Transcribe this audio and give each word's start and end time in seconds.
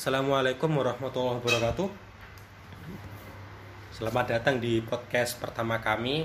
Assalamualaikum 0.00 0.80
warahmatullahi 0.80 1.44
wabarakatuh. 1.44 1.88
Selamat 3.92 4.32
datang 4.32 4.56
di 4.56 4.80
podcast 4.80 5.36
pertama 5.36 5.76
kami. 5.76 6.24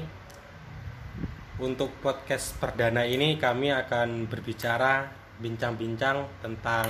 Untuk 1.59 1.91
podcast 1.99 2.55
perdana 2.55 3.03
ini 3.03 3.35
kami 3.35 3.75
akan 3.75 4.31
berbicara 4.31 5.11
bincang-bincang 5.43 6.23
tentang 6.39 6.87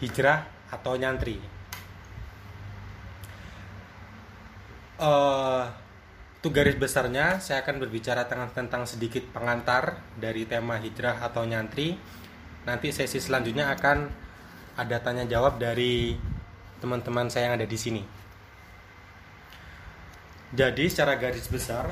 hijrah 0.00 0.48
atau 0.72 0.96
nyantri. 0.96 1.36
Uh, 4.96 5.68
itu 6.40 6.48
garis 6.48 6.80
besarnya 6.80 7.36
saya 7.44 7.60
akan 7.60 7.84
berbicara 7.84 8.24
tentang, 8.24 8.48
tentang 8.56 8.82
sedikit 8.88 9.28
pengantar 9.28 10.00
dari 10.16 10.48
tema 10.48 10.80
hijrah 10.80 11.20
atau 11.20 11.44
nyantri. 11.44 12.00
Nanti 12.64 12.96
sesi 12.96 13.20
selanjutnya 13.20 13.68
akan 13.76 14.23
ada 14.74 14.98
tanya 14.98 15.22
jawab 15.26 15.62
dari 15.62 16.18
teman-teman 16.82 17.30
saya 17.30 17.50
yang 17.50 17.56
ada 17.56 17.68
di 17.68 17.78
sini. 17.78 18.02
Jadi 20.54 20.84
secara 20.90 21.18
garis 21.18 21.46
besar 21.50 21.90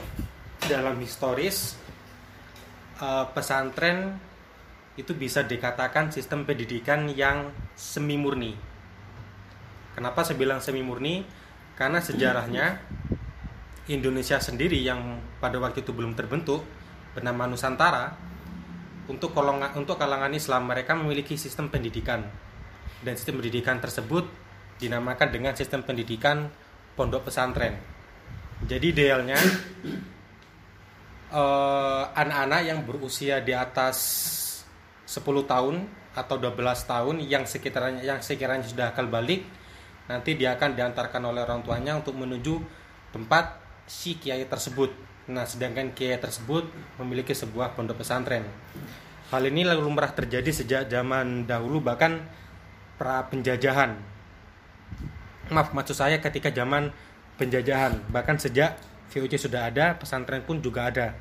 dalam 0.66 0.98
historis 1.02 1.74
uh, 3.02 3.27
pesantren 3.30 4.18
itu 4.95 5.14
bisa 5.16 5.42
dikatakan 5.42 6.10
sistem 6.14 6.46
pendidikan 6.46 7.10
yang 7.10 7.50
semi 7.74 8.18
murni. 8.18 8.55
Kenapa 9.94 10.22
saya 10.22 10.38
bilang 10.38 10.62
semi 10.62 10.83
murni? 10.83 11.27
Karena 11.74 11.98
sejarahnya 11.98 12.78
Indonesia 13.91 14.38
sendiri 14.38 14.78
yang 14.78 15.19
pada 15.42 15.58
waktu 15.58 15.83
itu 15.83 15.91
belum 15.91 16.14
terbentuk 16.14 16.62
bernama 17.16 17.50
Nusantara 17.50 18.14
untuk 19.10 19.34
untuk 19.74 19.96
kalangan 19.98 20.30
Islam 20.30 20.70
mereka 20.70 20.94
memiliki 20.94 21.34
sistem 21.34 21.66
pendidikan 21.66 22.22
dan 23.02 23.19
sistem 23.19 23.42
pendidikan 23.42 23.79
tersebut 23.83 24.24
dinamakan 24.79 25.29
dengan 25.30 25.53
sistem 25.55 25.83
pendidikan 25.86 26.50
pondok 26.98 27.31
pesantren. 27.31 27.78
Jadi 28.62 28.94
idealnya 28.94 29.39
uh, 31.34 32.05
anak-anak 32.14 32.61
yang 32.62 32.78
berusia 32.86 33.42
di 33.42 33.50
atas 33.55 33.98
10 35.06 35.22
tahun 35.44 35.86
atau 36.12 36.36
12 36.39 36.56
tahun 36.86 37.17
yang 37.25 37.44
sekiranya 37.48 38.03
yang 38.05 38.20
sekiranya 38.20 38.69
sudah 38.69 38.92
akal 38.92 39.09
balik 39.09 39.42
nanti 40.06 40.37
dia 40.37 40.55
akan 40.55 40.77
diantarkan 40.77 41.22
oleh 41.25 41.41
orang 41.41 41.64
tuanya 41.64 41.97
untuk 41.97 42.19
menuju 42.19 42.61
tempat 43.14 43.61
si 43.87 44.19
kiai 44.19 44.44
tersebut. 44.44 44.92
Nah, 45.31 45.47
sedangkan 45.47 45.94
kiai 45.94 46.19
tersebut 46.19 46.66
memiliki 46.98 47.33
sebuah 47.33 47.78
pondok 47.78 48.03
pesantren. 48.03 48.42
Hal 49.31 49.42
ini 49.48 49.64
lalu 49.64 49.89
lumrah 49.89 50.12
terjadi 50.12 50.50
sejak 50.53 50.83
zaman 50.91 51.48
dahulu 51.48 51.81
bahkan 51.81 52.20
pra 53.03 53.27
penjajahan. 53.27 53.98
Maaf, 55.50 55.75
maksud 55.75 55.98
saya 55.98 56.22
ketika 56.22 56.55
zaman 56.55 56.95
penjajahan, 57.34 57.98
bahkan 58.14 58.39
sejak 58.39 58.78
VOC 59.11 59.42
sudah 59.42 59.67
ada, 59.67 59.98
pesantren 59.98 60.47
pun 60.47 60.62
juga 60.62 60.86
ada. 60.86 61.19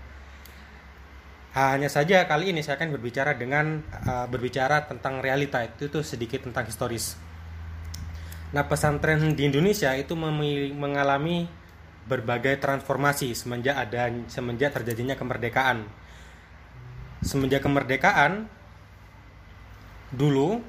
Hanya 1.57 1.89
saja 1.89 2.29
kali 2.29 2.53
ini 2.53 2.61
saya 2.61 2.77
akan 2.77 2.93
berbicara 2.93 3.33
dengan 3.33 3.81
uh, 4.05 4.29
berbicara 4.29 4.85
tentang 4.85 5.25
realita 5.25 5.65
itu 5.65 5.89
itu 5.89 6.05
sedikit 6.05 6.45
tentang 6.45 6.69
historis. 6.69 7.17
Nah, 8.53 8.63
pesantren 8.69 9.33
di 9.33 9.49
Indonesia 9.49 9.89
itu 9.97 10.13
mengalami 10.77 11.49
berbagai 12.05 12.61
transformasi 12.61 13.33
semenjak 13.33 13.73
ada 13.89 14.13
semenjak 14.29 14.69
terjadinya 14.77 15.17
kemerdekaan. 15.17 15.89
Semenjak 17.25 17.65
kemerdekaan 17.65 18.45
dulu 20.13 20.61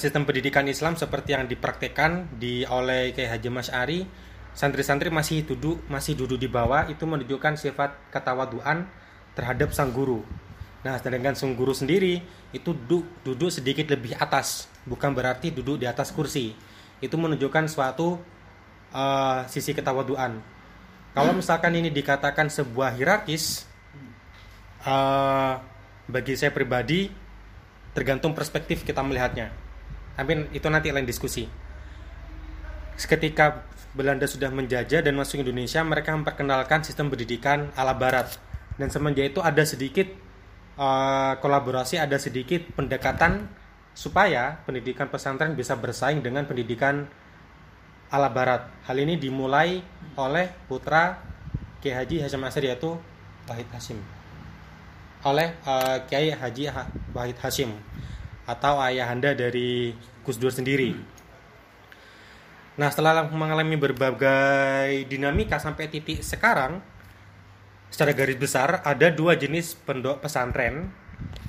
sistem 0.00 0.24
pendidikan 0.24 0.64
Islam 0.64 0.96
seperti 0.96 1.36
yang 1.36 1.44
dipraktekkan 1.44 2.40
di 2.40 2.64
oleh 2.64 3.12
Kiai 3.12 3.28
Haji 3.28 3.48
Mas 3.52 3.68
Ari 3.68 4.08
santri-santri 4.52 5.08
masih 5.08 5.44
duduk 5.44 5.80
masih 5.88 6.16
duduk 6.16 6.36
di 6.36 6.48
bawah 6.48 6.88
itu 6.88 7.04
menunjukkan 7.04 7.56
sifat 7.56 7.96
ketawaduan 8.12 8.88
terhadap 9.32 9.72
sang 9.72 9.92
guru. 9.92 10.24
Nah, 10.82 10.98
sedangkan 10.98 11.38
sang 11.38 11.54
guru 11.54 11.72
sendiri 11.72 12.20
itu 12.50 12.74
duduk, 12.74 13.06
duduk 13.22 13.48
sedikit 13.54 13.88
lebih 13.88 14.18
atas, 14.18 14.66
bukan 14.84 15.14
berarti 15.14 15.54
duduk 15.54 15.78
di 15.78 15.86
atas 15.86 16.10
kursi. 16.10 16.52
Itu 16.98 17.16
menunjukkan 17.16 17.70
suatu 17.70 18.18
uh, 18.92 19.40
sisi 19.46 19.72
ketawaduan. 19.72 20.42
Kalau 21.12 21.32
misalkan 21.36 21.76
ini 21.76 21.92
dikatakan 21.92 22.50
sebuah 22.50 22.98
hierarkis, 22.98 23.68
uh, 24.84 25.60
bagi 26.10 26.34
saya 26.34 26.50
pribadi 26.50 27.08
tergantung 27.94 28.34
perspektif 28.34 28.82
kita 28.82 29.04
melihatnya. 29.04 29.71
Tapi 30.12 30.52
itu 30.52 30.66
nanti 30.68 30.92
lain 30.92 31.08
diskusi. 31.08 31.48
Ketika 32.96 33.64
Belanda 33.92 34.28
sudah 34.28 34.52
menjajah 34.52 35.00
dan 35.04 35.14
masuk 35.16 35.40
Indonesia, 35.40 35.80
mereka 35.84 36.12
memperkenalkan 36.16 36.84
sistem 36.84 37.08
pendidikan 37.08 37.72
ala 37.76 37.96
Barat. 37.96 38.36
Dan 38.76 38.88
semenjak 38.88 39.32
itu 39.32 39.40
ada 39.44 39.64
sedikit 39.64 40.08
uh, 40.80 41.36
kolaborasi, 41.40 42.00
ada 42.00 42.16
sedikit 42.16 42.64
pendekatan 42.72 43.48
supaya 43.92 44.64
pendidikan 44.64 45.12
pesantren 45.12 45.52
bisa 45.52 45.76
bersaing 45.76 46.24
dengan 46.24 46.48
pendidikan 46.48 47.04
ala 48.08 48.28
Barat. 48.32 48.68
Hal 48.88 48.96
ini 49.00 49.16
dimulai 49.20 49.80
oleh 50.16 50.48
putra 50.68 51.20
Kiai 51.80 51.96
Haji 51.96 52.24
Hasyim 52.24 52.44
Asri 52.44 52.68
yaitu 52.68 52.96
Wahid 53.48 53.68
Hasim. 53.72 53.98
Oleh 55.24 55.56
uh, 55.64 56.04
Kiai 56.08 56.32
Haji 56.32 56.72
Wahid 57.12 57.36
Hasim 57.40 57.76
atau 58.46 58.82
ayahanda 58.82 59.32
dari 59.32 59.94
Gus 60.26 60.38
Dur 60.38 60.50
sendiri. 60.50 60.94
Nah, 62.72 62.88
setelah 62.88 63.28
mengalami 63.28 63.76
berbagai 63.76 65.04
dinamika 65.04 65.60
sampai 65.60 65.92
titik 65.92 66.24
sekarang, 66.24 66.80
secara 67.92 68.16
garis 68.16 68.40
besar 68.40 68.80
ada 68.80 69.12
dua 69.12 69.36
jenis 69.36 69.76
pondok 69.76 70.24
pesantren. 70.24 70.88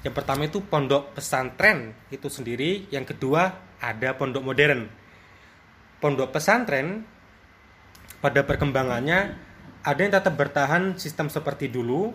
Yang 0.04 0.14
pertama 0.20 0.44
itu 0.46 0.60
pondok 0.60 1.16
pesantren 1.16 1.96
itu 2.12 2.28
sendiri, 2.28 2.92
yang 2.92 3.08
kedua 3.08 3.56
ada 3.80 4.20
pondok 4.20 4.44
modern. 4.44 4.92
Pondok 6.04 6.36
pesantren 6.36 7.08
pada 8.20 8.44
perkembangannya 8.44 9.20
ada 9.84 10.00
yang 10.00 10.12
tetap 10.12 10.36
bertahan 10.36 11.00
sistem 11.00 11.32
seperti 11.32 11.72
dulu. 11.72 12.12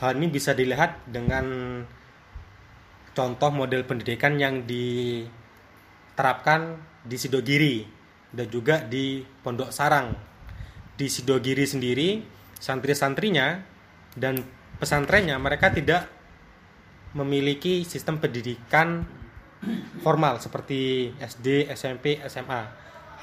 Hal 0.00 0.16
ini 0.16 0.28
bisa 0.28 0.52
dilihat 0.52 1.04
dengan 1.08 1.44
contoh 3.16 3.48
model 3.48 3.88
pendidikan 3.88 4.36
yang 4.36 4.68
diterapkan 4.68 5.40
di 7.00 7.16
Sidogiri 7.16 7.88
dan 8.28 8.52
juga 8.52 8.84
di 8.84 9.24
Pondok 9.24 9.72
Sarang. 9.72 10.12
Di 10.92 11.08
Sidogiri 11.08 11.64
sendiri, 11.64 12.20
santri-santrinya 12.60 13.64
dan 14.12 14.44
pesantrennya 14.76 15.40
mereka 15.40 15.72
tidak 15.72 16.12
memiliki 17.16 17.88
sistem 17.88 18.20
pendidikan 18.20 19.08
formal 20.04 20.36
seperti 20.36 21.12
SD, 21.16 21.72
SMP, 21.72 22.20
SMA. 22.28 22.62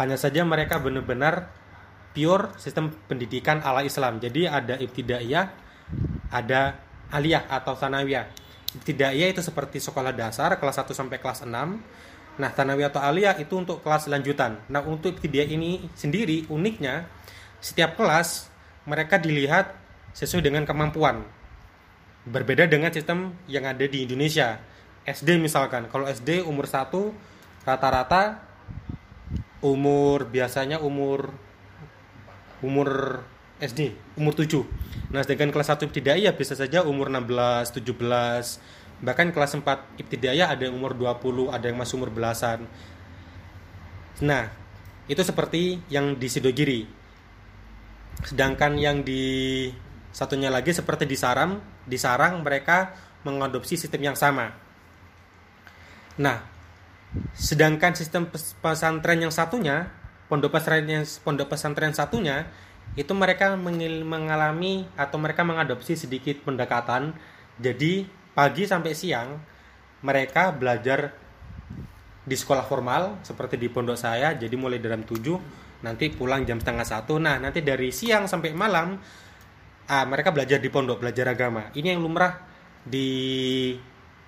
Hanya 0.01 0.17
saja 0.17 0.41
mereka 0.41 0.81
benar-benar 0.81 1.53
pure 2.17 2.57
sistem 2.57 2.89
pendidikan 3.05 3.61
ala 3.61 3.85
Islam. 3.85 4.17
Jadi 4.17 4.49
ada 4.49 4.73
ibtidaiyah, 4.77 5.45
ada 6.33 6.81
aliyah 7.13 7.45
atau 7.45 7.77
sanawiyah. 7.77 8.42
Ibtidaiyah 8.73 9.29
itu 9.33 9.41
seperti 9.45 9.77
sekolah 9.77 10.13
dasar 10.13 10.57
kelas 10.57 10.81
1 10.81 10.93
sampai 10.97 11.17
kelas 11.21 11.45
6 11.45 11.51
Nah, 12.33 12.49
Tanawiyah 12.49 12.89
atau 12.89 13.01
Aliyah 13.01 13.37
itu 13.37 13.53
untuk 13.53 13.85
kelas 13.85 14.09
lanjutan. 14.09 14.57
Nah, 14.65 14.81
untuk 14.81 15.13
ibtidaiyah 15.13 15.53
ini 15.53 15.85
sendiri 15.93 16.49
uniknya 16.49 17.05
setiap 17.61 17.93
kelas 17.93 18.49
mereka 18.89 19.21
dilihat 19.21 19.77
sesuai 20.17 20.41
dengan 20.41 20.65
kemampuan. 20.65 21.21
Berbeda 22.25 22.65
dengan 22.65 22.89
sistem 22.89 23.37
yang 23.45 23.69
ada 23.69 23.85
di 23.85 24.09
Indonesia. 24.09 24.57
SD 25.05 25.37
misalkan, 25.37 25.85
kalau 25.93 26.09
SD 26.09 26.41
umur 26.41 26.65
1 26.65 27.13
rata-rata 27.67 28.41
umur 29.63 30.27
biasanya 30.27 30.81
umur 30.83 31.31
umur 32.59 33.19
SD, 33.63 33.95
umur 34.19 34.35
7. 34.35 34.67
Nah, 35.15 35.23
sedangkan 35.23 35.55
kelas 35.55 35.71
1 35.71 35.87
ibtidaiyah 35.87 36.35
bisa 36.35 36.53
saja 36.53 36.83
umur 36.83 37.07
16, 37.07 37.71
17, 37.79 38.59
bahkan 39.03 39.35
kelas 39.35 39.59
4 39.59 39.99
ibtidaiyah 39.99 40.47
ada 40.47 40.67
yang 40.67 40.79
umur 40.79 40.95
20 40.95 41.51
ada 41.51 41.67
yang 41.67 41.75
masih 41.75 41.99
umur 41.99 42.11
belasan. 42.11 42.63
Nah 44.23 44.47
itu 45.11 45.19
seperti 45.19 45.83
yang 45.91 46.15
di 46.15 46.31
Sidogiri. 46.31 46.87
Sedangkan 48.23 48.79
yang 48.79 49.03
di 49.03 49.67
satunya 50.15 50.47
lagi 50.47 50.71
seperti 50.71 51.03
di 51.03 51.19
Saram 51.19 51.59
di 51.83 51.99
Sarang 51.99 52.39
mereka 52.39 52.95
mengadopsi 53.27 53.75
sistem 53.75 54.13
yang 54.13 54.17
sama. 54.17 54.55
Nah 56.23 56.39
sedangkan 57.35 57.93
sistem 57.93 58.31
pesantren 58.63 59.21
yang 59.21 59.29
satunya 59.29 59.91
pondok 60.31 60.57
pesantren 60.57 60.87
yang 60.87 61.05
pondok 61.21 61.51
pesantren 61.51 61.93
satunya 61.93 62.49
itu 62.93 63.09
mereka 63.17 63.57
mengalami 63.57 64.85
atau 64.93 65.17
mereka 65.17 65.41
mengadopsi 65.41 65.97
sedikit 65.97 66.45
pendekatan. 66.45 67.17
Jadi 67.57 68.05
pagi 68.37 68.69
sampai 68.69 68.93
siang 68.93 69.41
mereka 70.05 70.53
belajar 70.53 71.13
di 72.23 72.35
sekolah 72.37 72.63
formal 72.63 73.17
seperti 73.25 73.57
di 73.57 73.67
pondok 73.69 73.97
saya. 73.97 74.37
Jadi 74.37 74.53
mulai 74.53 74.77
dari 74.77 74.93
jam 74.93 75.05
7 75.05 75.85
nanti 75.85 76.13
pulang 76.13 76.45
jam 76.45 76.61
setengah 76.61 76.85
satu. 76.85 77.17
Nah 77.17 77.41
nanti 77.41 77.65
dari 77.65 77.89
siang 77.89 78.29
sampai 78.29 78.53
malam 78.53 79.01
ah, 79.89 80.05
mereka 80.05 80.29
belajar 80.29 80.61
di 80.61 80.69
pondok 80.69 81.01
belajar 81.01 81.33
agama. 81.33 81.73
Ini 81.73 81.97
yang 81.97 82.05
lumrah 82.05 82.45
di 82.85 83.73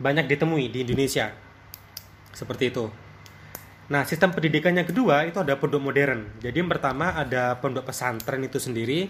banyak 0.02 0.26
ditemui 0.26 0.74
di 0.74 0.82
Indonesia. 0.82 1.30
Seperti 2.34 2.74
itu 2.74 3.05
nah 3.86 4.02
sistem 4.02 4.34
pendidikan 4.34 4.74
yang 4.74 4.90
kedua 4.90 5.30
itu 5.30 5.38
ada 5.38 5.58
pondok 5.62 5.82
modern 5.82 6.42
jadi 6.42 6.58
yang 6.58 6.72
pertama 6.72 7.14
ada 7.14 7.58
pondok 7.62 7.86
pesantren 7.90 8.42
itu 8.42 8.58
sendiri 8.58 9.10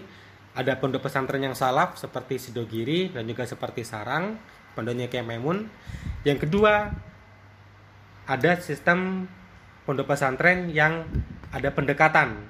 ada 0.56 0.76
pondok 0.76 1.04
pesantren 1.08 1.44
yang 1.44 1.56
salaf 1.56 2.00
seperti 2.00 2.40
Sidogiri 2.40 3.12
dan 3.12 3.28
juga 3.28 3.44
seperti 3.44 3.84
Sarang 3.84 4.36
pondoknya 4.76 5.08
Kememun 5.08 5.68
yang 6.28 6.36
kedua 6.36 6.92
ada 8.28 8.52
sistem 8.60 9.24
pondok 9.88 10.12
pesantren 10.12 10.68
yang 10.68 11.08
ada 11.54 11.72
pendekatan 11.72 12.44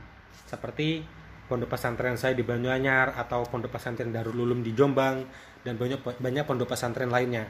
seperti 0.46 1.04
pondok 1.46 1.78
pesantren 1.78 2.18
saya 2.18 2.34
di 2.34 2.42
Banyuanyar 2.42 3.14
atau 3.14 3.46
pondok 3.46 3.78
pesantren 3.78 4.10
Darul 4.10 4.42
Ulum 4.42 4.66
di 4.66 4.74
Jombang 4.74 5.22
dan 5.62 5.78
banyak 5.78 6.02
banyak 6.02 6.44
pondok 6.46 6.74
pesantren 6.74 7.10
lainnya. 7.10 7.46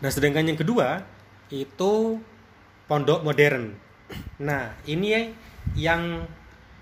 Nah, 0.00 0.10
sedangkan 0.10 0.46
yang 0.46 0.58
kedua 0.58 1.02
itu 1.50 2.18
pondok 2.90 3.22
modern. 3.22 3.78
Nah, 4.42 4.74
ini 4.90 5.30
yang 5.78 6.26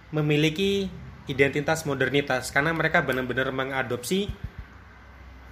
memiliki 0.08 0.88
identitas 1.28 1.84
modernitas 1.84 2.48
karena 2.48 2.72
mereka 2.72 3.04
benar-benar 3.04 3.52
mengadopsi 3.52 4.32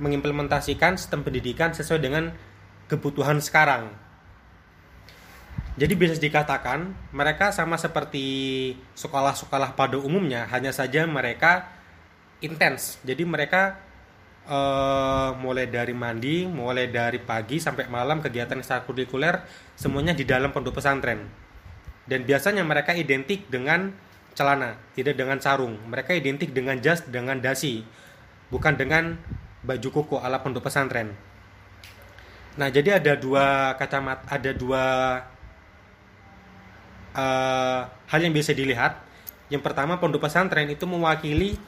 mengimplementasikan 0.01 0.97
sistem 0.97 1.21
pendidikan 1.21 1.77
sesuai 1.77 2.01
dengan 2.01 2.33
kebutuhan 2.89 3.45
sekarang 3.45 3.93
jadi 5.77 5.93
bisa 5.93 6.17
dikatakan 6.17 6.97
mereka 7.13 7.53
sama 7.53 7.77
seperti 7.77 8.25
sekolah-sekolah 8.97 9.77
pada 9.77 10.01
umumnya, 10.01 10.49
hanya 10.49 10.73
saja 10.73 11.05
mereka 11.05 11.69
intens. 12.41 12.97
Jadi 13.05 13.29
mereka 13.29 13.77
uh, 14.47 15.35
mulai 15.39 15.67
dari 15.69 15.93
mandi, 15.93 16.47
mulai 16.47 16.89
dari 16.89 17.19
pagi 17.21 17.59
sampai 17.59 17.91
malam 17.91 18.23
kegiatan 18.23 18.59
ekstrakurikuler 18.59 19.43
semuanya 19.75 20.15
di 20.15 20.23
dalam 20.23 20.55
pondok 20.55 20.79
pesantren. 20.81 21.27
Dan 22.07 22.23
biasanya 22.23 22.63
mereka 22.63 22.95
identik 22.95 23.51
dengan 23.51 23.91
celana, 24.39 24.79
tidak 24.95 25.19
dengan 25.19 25.43
sarung. 25.43 25.75
Mereka 25.91 26.15
identik 26.15 26.55
dengan 26.55 26.79
jas, 26.79 27.03
dengan 27.07 27.43
dasi, 27.43 27.83
bukan 28.49 28.79
dengan 28.79 29.19
baju 29.67 29.89
koko 29.91 30.17
ala 30.23 30.39
pondok 30.39 30.71
pesantren. 30.71 31.11
Nah, 32.57 32.73
jadi 32.73 33.03
ada 33.03 33.19
dua 33.19 33.77
kacamata, 33.77 34.25
ada 34.33 34.51
dua 34.55 34.85
uh, 37.13 37.81
hal 37.85 38.21
yang 38.23 38.33
bisa 38.33 38.55
dilihat. 38.55 39.03
Yang 39.51 39.63
pertama, 39.67 39.99
pondok 39.99 40.25
pesantren 40.25 40.71
itu 40.71 40.87
mewakili 40.87 41.59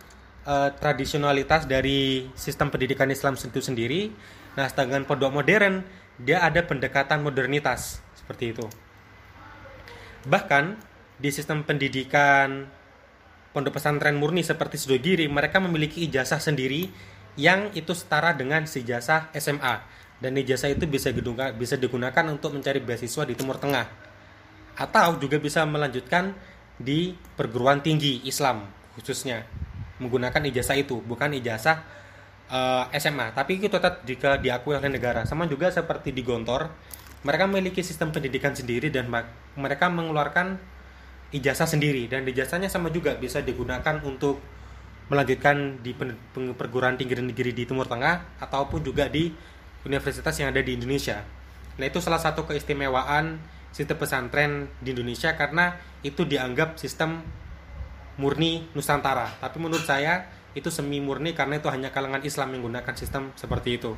uh, 0.48 0.72
tradisionalitas 0.72 1.68
dari 1.68 2.24
sistem 2.32 2.72
pendidikan 2.72 3.12
Islam 3.12 3.36
itu 3.36 3.60
sendiri. 3.60 4.08
Nah, 4.56 4.66
sedangkan 4.72 5.04
pondok 5.04 5.30
modern 5.30 5.84
dia 6.18 6.40
ada 6.40 6.64
pendekatan 6.64 7.20
modernitas 7.20 8.00
seperti 8.16 8.56
itu. 8.56 8.64
Bahkan 10.26 10.64
di 11.20 11.30
sistem 11.30 11.62
pendidikan 11.62 12.66
pondok 13.52 13.78
pesantren 13.78 14.16
murni 14.16 14.40
seperti 14.40 14.80
Sudogiri, 14.80 15.28
mereka 15.28 15.60
memiliki 15.62 16.08
ijazah 16.08 16.40
sendiri 16.40 16.90
yang 17.38 17.70
itu 17.76 17.94
setara 17.94 18.34
dengan 18.34 18.66
ijazah 18.66 19.30
SMA 19.38 19.74
dan 20.18 20.34
ijazah 20.34 20.74
itu 20.74 20.90
bisa 20.90 21.14
bisa 21.54 21.78
digunakan 21.78 22.26
untuk 22.26 22.58
mencari 22.58 22.82
beasiswa 22.82 23.22
di 23.22 23.38
Timur 23.38 23.62
Tengah 23.62 23.86
atau 24.78 25.18
juga 25.22 25.38
bisa 25.38 25.62
melanjutkan 25.62 26.34
di 26.78 27.14
perguruan 27.38 27.78
tinggi 27.78 28.26
Islam 28.26 28.66
khususnya 28.98 29.46
menggunakan 29.98 30.42
ijazah 30.50 30.78
itu 30.78 31.02
bukan 31.02 31.34
ijazah 31.38 31.82
uh, 32.50 32.86
eh, 32.90 32.98
SMA 32.98 33.34
tapi 33.34 33.58
itu 33.58 33.70
tetap 33.70 34.02
jika 34.06 34.38
diakui 34.38 34.74
oleh 34.74 34.90
negara. 34.90 35.26
Sama 35.26 35.46
juga 35.46 35.70
seperti 35.70 36.14
di 36.14 36.22
Gontor 36.22 36.70
mereka 37.26 37.50
memiliki 37.50 37.82
sistem 37.82 38.14
pendidikan 38.14 38.54
sendiri 38.54 38.94
dan 38.94 39.10
mereka 39.58 39.90
mengeluarkan 39.90 40.58
ijazah 41.34 41.66
sendiri. 41.66 42.06
Dan 42.06 42.22
ijazahnya 42.24 42.70
sama 42.70 42.94
juga 42.94 43.18
bisa 43.18 43.42
digunakan 43.42 43.98
untuk 44.06 44.38
melanjutkan 45.08 45.80
di 45.80 45.96
perguruan 46.54 47.00
tinggi 47.00 47.16
negeri 47.16 47.56
di 47.56 47.64
Timur 47.64 47.88
Tengah 47.88 48.38
ataupun 48.44 48.84
juga 48.84 49.08
di 49.08 49.32
universitas 49.88 50.36
yang 50.36 50.52
ada 50.52 50.60
di 50.60 50.76
Indonesia. 50.76 51.24
Nah 51.80 51.84
itu 51.88 51.98
salah 52.02 52.20
satu 52.20 52.44
keistimewaan 52.44 53.40
sistem 53.72 53.96
pesantren 53.96 54.52
di 54.84 54.92
Indonesia 54.92 55.32
karena 55.34 55.80
itu 56.04 56.28
dianggap 56.28 56.76
sistem 56.76 57.24
murni 58.18 58.66
Nusantara. 58.74 59.30
Tapi 59.40 59.56
menurut 59.62 59.86
saya 59.86 60.26
itu 60.52 60.68
semi 60.68 60.98
murni 60.98 61.32
karena 61.32 61.62
itu 61.62 61.70
hanya 61.70 61.94
kalangan 61.94 62.20
Islam 62.20 62.52
yang 62.52 62.66
menggunakan 62.66 62.94
sistem 62.98 63.30
seperti 63.38 63.78
itu. 63.78 63.94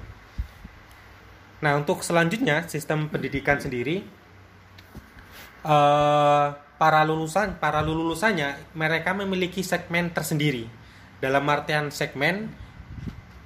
Nah 1.65 1.77
untuk 1.77 2.05
selanjutnya 2.05 2.69
sistem 2.69 3.09
pendidikan 3.09 3.57
sendiri 3.61 4.05
uh, 5.65 6.53
para 6.81 7.05
lulusan 7.05 7.61
para 7.61 7.85
lulusannya 7.85 8.77
mereka 8.77 9.17
memiliki 9.17 9.65
segmen 9.65 10.13
tersendiri. 10.13 10.69
Dalam 11.21 11.45
artian 11.53 11.93
segmen 11.93 12.49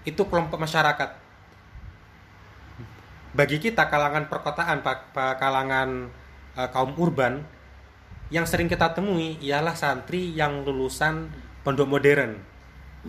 itu 0.07 0.23
kelompok 0.31 0.63
masyarakat 0.63 1.25
bagi 3.35 3.59
kita 3.59 3.91
kalangan 3.91 4.31
perkotaan, 4.31 4.79
kalangan 5.15 6.07
uh, 6.55 6.69
kaum 6.71 6.95
urban, 6.95 7.43
yang 8.35 8.51
sering 8.51 8.67
kita 8.67 8.91
temui 8.91 9.39
ialah 9.39 9.79
santri 9.79 10.35
yang 10.35 10.67
lulusan 10.67 11.31
pondok 11.63 11.87
modern. 11.87 12.35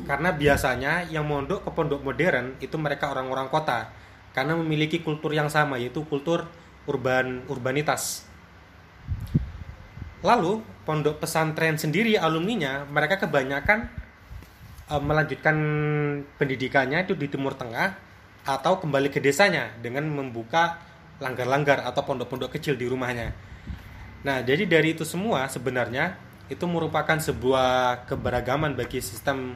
Karena 0.06 0.30
biasanya 0.30 1.10
yang 1.10 1.25
mondok 1.25 1.66
ke 1.66 1.69
pondok 1.74 2.06
modern 2.06 2.62
itu 2.62 2.77
mereka 2.77 3.10
orang-orang 3.10 3.50
kota 3.50 3.89
karena 4.38 4.54
memiliki 4.54 5.01
kultur 5.01 5.33
yang 5.33 5.50
sama 5.50 5.81
yaitu 5.81 6.06
kultur 6.06 6.45
urban 6.86 7.42
urbanitas. 7.50 8.22
Lalu 10.22 10.62
pondok 10.86 11.18
pesantren 11.18 11.81
sendiri 11.81 12.22
alumninya 12.22 12.86
mereka 12.86 13.18
kebanyakan 13.25 13.89
uh, 14.94 15.01
melanjutkan 15.01 15.57
pendidikannya 16.38 17.01
itu 17.01 17.18
di 17.18 17.25
Timur 17.33 17.57
Tengah 17.57 17.98
atau 18.45 18.77
kembali 18.77 19.10
ke 19.10 19.18
desanya 19.18 19.74
dengan 19.81 20.06
membuka 20.06 20.77
langgar-langgar 21.18 21.81
atau 21.81 22.06
pondok-pondok 22.06 22.62
kecil 22.62 22.77
di 22.77 22.86
rumahnya. 22.86 23.33
Nah, 24.25 24.41
jadi 24.41 24.65
dari 24.65 24.98
itu 24.98 25.05
semua 25.05 25.46
sebenarnya 25.46 26.17
itu 26.50 26.65
merupakan 26.65 27.13
sebuah 27.13 28.10
keberagaman 28.10 28.74
bagi 28.74 28.98
sistem 28.98 29.53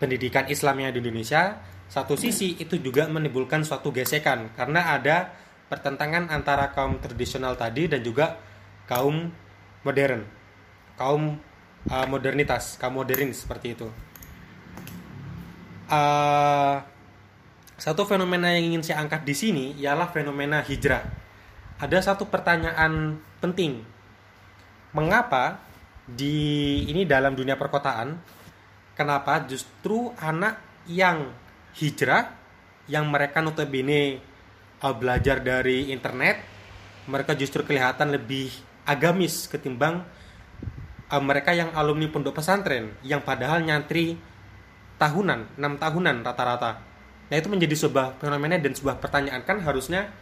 pendidikan 0.00 0.48
Islamnya 0.48 0.88
di 0.88 1.04
Indonesia. 1.04 1.60
Satu 1.84 2.16
sisi 2.16 2.56
itu 2.56 2.80
juga 2.80 3.04
menimbulkan 3.12 3.60
suatu 3.60 3.92
gesekan 3.92 4.48
karena 4.56 4.96
ada 4.96 5.36
pertentangan 5.68 6.32
antara 6.32 6.72
kaum 6.72 6.96
tradisional 6.96 7.60
tadi 7.60 7.84
dan 7.84 8.00
juga 8.00 8.40
kaum 8.88 9.28
modern, 9.84 10.24
kaum 10.96 11.36
uh, 11.92 12.06
modernitas, 12.08 12.80
kaum 12.80 13.04
modern 13.04 13.36
seperti 13.36 13.76
itu. 13.76 13.88
Uh, 15.92 16.80
satu 17.76 18.08
fenomena 18.08 18.48
yang 18.56 18.72
ingin 18.72 18.80
saya 18.80 19.04
angkat 19.04 19.28
di 19.28 19.36
sini 19.36 19.64
ialah 19.76 20.08
fenomena 20.08 20.64
hijrah. 20.64 21.23
Ada 21.84 22.00
satu 22.00 22.24
pertanyaan 22.32 23.20
penting. 23.44 23.84
Mengapa 24.96 25.60
di 26.08 26.80
ini 26.88 27.04
dalam 27.04 27.36
dunia 27.36 27.60
perkotaan 27.60 28.16
kenapa 28.96 29.44
justru 29.44 30.08
anak 30.16 30.64
yang 30.88 31.28
hijrah 31.76 32.32
yang 32.88 33.04
mereka 33.12 33.44
notabene 33.44 34.16
uh, 34.80 34.94
belajar 34.96 35.44
dari 35.44 35.92
internet 35.92 36.40
mereka 37.08 37.36
justru 37.36 37.64
kelihatan 37.64 38.12
lebih 38.12 38.52
agamis 38.84 39.48
ketimbang 39.48 40.04
uh, 41.08 41.22
mereka 41.24 41.56
yang 41.56 41.72
alumni 41.72 42.08
pondok 42.08 42.40
pesantren 42.40 42.96
yang 43.00 43.24
padahal 43.24 43.64
nyantri 43.64 44.16
tahunan, 45.00 45.56
enam 45.60 45.76
tahunan 45.76 46.20
rata-rata 46.24 46.94
Nah 47.24 47.36
itu 47.40 47.48
menjadi 47.48 47.74
sebuah 47.76 48.20
fenomena 48.20 48.60
dan 48.60 48.72
sebuah 48.76 49.00
pertanyaan 49.00 49.40
kan 49.42 49.58
harusnya 49.64 50.12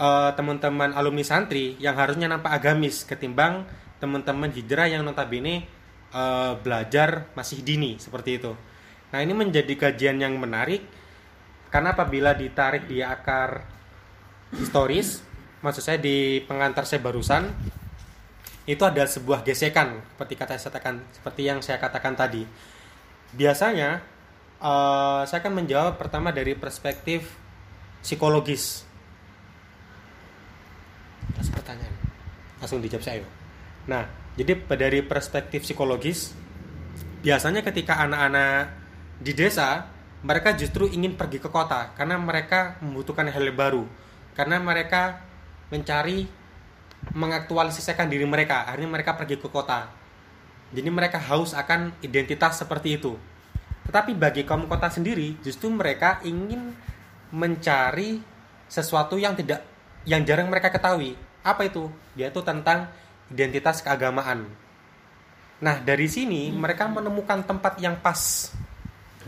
uh, 0.00 0.32
teman-teman 0.32 0.96
alumni 0.96 1.22
santri 1.22 1.76
yang 1.76 1.94
harusnya 1.94 2.26
nampak 2.26 2.56
agamis 2.56 3.04
ketimbang 3.04 3.68
teman-teman 4.00 4.48
hijrah 4.48 4.88
yang 4.88 5.04
notabene 5.04 5.68
uh, 6.16 6.56
belajar 6.56 7.28
masih 7.36 7.60
dini 7.60 8.00
seperti 8.00 8.40
itu. 8.40 8.56
Nah 9.12 9.20
ini 9.20 9.36
menjadi 9.36 9.76
kajian 9.76 10.16
yang 10.16 10.40
menarik 10.40 10.82
karena 11.68 11.92
apabila 11.94 12.34
ditarik 12.34 12.88
di 12.90 13.04
akar 13.04 13.62
historis, 14.56 15.22
maksud 15.62 15.84
saya 15.84 15.98
di 16.00 16.42
pengantar 16.42 16.82
saya 16.88 16.98
barusan 16.98 17.46
itu 18.66 18.82
ada 18.82 19.06
sebuah 19.06 19.46
gesekan 19.46 20.02
seperti 20.14 20.34
kata 20.34 20.58
saya 20.58 20.72
katakan 20.72 20.94
seperti 21.14 21.40
yang 21.46 21.58
saya 21.60 21.78
katakan 21.78 22.14
tadi. 22.16 22.42
Biasanya 23.30 24.02
uh, 24.58 25.22
saya 25.28 25.38
akan 25.44 25.62
menjawab 25.62 25.94
pertama 26.00 26.34
dari 26.34 26.56
perspektif 26.58 27.36
psikologis. 28.02 28.89
Atas 31.40 31.48
pertanyaan. 31.48 31.96
Langsung 32.60 32.84
dijawab 32.84 33.04
saya 33.04 33.24
nah 33.88 34.04
jadi 34.36 34.60
dari 34.76 35.00
perspektif 35.00 35.64
psikologis 35.64 36.36
biasanya 37.24 37.64
ketika 37.64 37.96
anak-anak 38.04 38.76
di 39.24 39.32
desa 39.32 39.88
mereka 40.20 40.52
justru 40.52 40.84
ingin 40.84 41.16
pergi 41.16 41.40
ke 41.40 41.48
kota 41.48 41.96
karena 41.96 42.20
mereka 42.20 42.76
membutuhkan 42.84 43.24
hal 43.32 43.44
baru. 43.56 43.88
Karena 44.36 44.60
mereka 44.60 45.20
mencari 45.72 46.28
mengaktualisasikan 47.16 48.12
diri 48.12 48.28
mereka. 48.28 48.68
Akhirnya 48.68 49.00
mereka 49.00 49.16
pergi 49.16 49.40
ke 49.40 49.48
kota. 49.48 49.88
Jadi 50.70 50.88
mereka 50.92 51.16
haus 51.18 51.56
akan 51.56 51.96
identitas 52.04 52.60
seperti 52.60 53.00
itu. 53.00 53.16
Tetapi 53.88 54.12
bagi 54.12 54.44
kaum 54.44 54.68
kota 54.68 54.92
sendiri 54.92 55.40
justru 55.40 55.72
mereka 55.72 56.20
ingin 56.22 56.76
mencari 57.32 58.20
sesuatu 58.68 59.16
yang 59.16 59.32
tidak 59.34 59.64
yang 60.04 60.22
jarang 60.24 60.52
mereka 60.52 60.68
ketahui 60.68 61.16
apa 61.40 61.66
itu? 61.66 61.88
Yaitu 62.16 62.40
tentang 62.44 62.90
identitas 63.30 63.80
keagamaan. 63.80 64.48
Nah 65.60 65.76
dari 65.80 66.08
sini 66.08 66.50
mereka 66.50 66.88
menemukan 66.88 67.44
tempat 67.44 67.78
yang 67.78 68.00
pas 68.00 68.50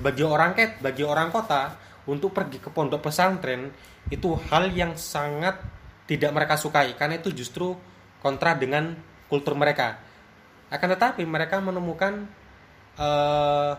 bagi 0.00 0.24
orang 0.24 0.56
ket 0.56 0.80
bagi 0.80 1.04
orang 1.04 1.28
kota 1.28 1.76
untuk 2.08 2.32
pergi 2.32 2.58
ke 2.58 2.72
pondok 2.72 3.04
pesantren 3.04 3.68
itu 4.08 4.34
hal 4.48 4.72
yang 4.72 4.96
sangat 4.96 5.60
tidak 6.08 6.32
mereka 6.34 6.56
sukai 6.58 6.96
karena 6.98 7.20
itu 7.20 7.30
justru 7.30 7.76
kontra 8.18 8.56
dengan 8.56 8.96
kultur 9.28 9.54
mereka. 9.54 10.00
Akan 10.72 10.88
tetapi 10.88 11.22
mereka 11.28 11.60
menemukan 11.60 12.24
uh, 12.96 13.76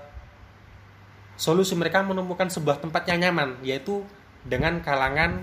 solusi 1.36 1.74
mereka 1.74 2.06
menemukan 2.06 2.48
sebuah 2.48 2.80
tempat 2.80 3.10
yang 3.10 3.28
nyaman 3.28 3.58
yaitu 3.66 4.06
dengan 4.46 4.78
kalangan 4.86 5.42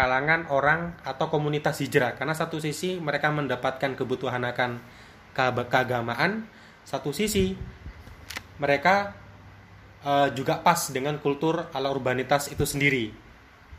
kalangan 0.00 0.48
orang 0.48 0.96
atau 1.04 1.28
komunitas 1.28 1.84
hijrah. 1.84 2.16
Karena 2.16 2.32
satu 2.32 2.56
sisi 2.56 2.96
mereka 2.96 3.28
mendapatkan 3.28 3.92
kebutuhan 3.92 4.40
akan 4.48 4.80
keagamaan 5.36 6.48
satu 6.88 7.12
sisi 7.12 7.52
mereka 8.56 9.12
uh, 10.00 10.32
juga 10.32 10.64
pas 10.64 10.88
dengan 10.88 11.20
kultur 11.20 11.68
ala 11.76 11.92
urbanitas 11.92 12.48
itu 12.48 12.64
sendiri. 12.64 13.12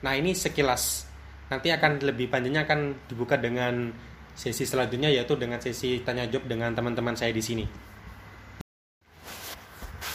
Nah 0.05 0.13
ini 0.13 0.37
sekilas. 0.37 1.09
Nanti 1.49 1.73
akan 1.73 1.97
lebih 2.05 2.29
panjangnya 2.29 2.69
akan 2.69 3.09
dibuka 3.09 3.41
dengan 3.41 3.89
sesi 4.37 4.61
selanjutnya 4.61 5.09
yaitu 5.09 5.33
dengan 5.33 5.57
sesi 5.57 6.05
tanya 6.05 6.29
jawab 6.29 6.45
dengan 6.45 6.69
teman-teman 6.77 7.17
saya 7.17 7.33
di 7.33 7.41
sini. 7.41 7.65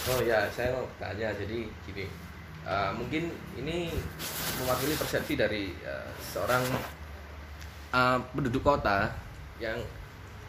Oh 0.06 0.22
ya 0.22 0.46
saya 0.54 0.70
mau 0.70 0.86
tanya 1.02 1.34
jadi 1.34 1.66
gini 1.82 2.06
uh, 2.66 2.90
mungkin 2.98 3.30
ini 3.56 3.88
mewakili 4.60 4.98
persepsi 4.98 5.38
dari 5.38 5.70
uh, 5.86 6.10
seorang 6.20 6.62
uh, 7.94 8.18
penduduk 8.34 8.66
kota 8.66 9.08
yang 9.62 9.78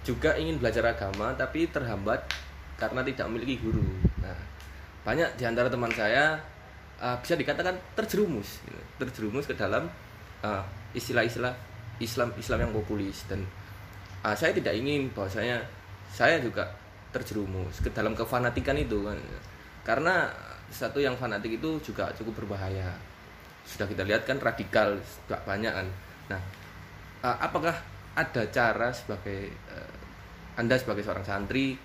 juga 0.02 0.36
ingin 0.36 0.58
belajar 0.58 0.84
agama 0.90 1.32
tapi 1.38 1.70
terhambat 1.70 2.26
karena 2.76 3.02
tidak 3.06 3.26
memiliki 3.30 3.62
guru. 3.62 3.86
Nah, 4.22 4.38
banyak 5.06 5.40
di 5.40 5.44
antara 5.46 5.70
teman 5.70 5.90
saya 5.94 6.36
uh, 7.00 7.16
bisa 7.22 7.38
dikatakan 7.38 7.78
terjerumus, 7.96 8.62
gitu. 8.66 8.82
terjerumus 9.02 9.46
ke 9.46 9.56
dalam 9.56 9.88
istilah-istilah 10.94 11.54
uh, 11.54 12.04
Islam 12.04 12.30
Islam 12.38 12.70
yang 12.70 12.72
populis 12.74 13.26
dan 13.26 13.42
uh, 14.22 14.36
saya 14.38 14.54
tidak 14.54 14.78
ingin 14.78 15.10
bahwasanya 15.14 15.58
saya 16.14 16.38
juga 16.38 16.70
terjerumus 17.10 17.82
ke 17.82 17.90
dalam 17.90 18.14
kefanatikan 18.14 18.78
itu 18.78 19.02
kan 19.02 19.18
karena 19.82 20.30
satu 20.72 21.00
yang 21.00 21.16
fanatik 21.16 21.60
itu 21.60 21.80
juga 21.80 22.12
cukup 22.16 22.44
berbahaya. 22.44 22.92
Sudah 23.68 23.88
kita 23.88 24.04
lihat 24.08 24.24
kan 24.28 24.40
radikal 24.40 24.96
tidak 25.28 25.42
banyak 25.48 25.74
kan. 25.74 25.88
Nah 26.32 26.42
uh, 27.24 27.38
apakah 27.44 27.76
ada 28.18 28.44
cara 28.50 28.90
sebagai 28.92 29.52
uh, 29.72 29.96
anda 30.58 30.76
sebagai 30.80 31.06
seorang 31.06 31.26
santri 31.26 31.78